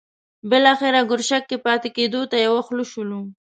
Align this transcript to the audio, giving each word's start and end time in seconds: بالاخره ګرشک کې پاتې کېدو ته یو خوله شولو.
بالاخره 0.49 0.99
ګرشک 1.09 1.43
کې 1.49 1.57
پاتې 1.65 1.89
کېدو 1.97 2.21
ته 2.31 2.37
یو 2.45 2.55
خوله 2.65 2.85
شولو. 2.91 3.21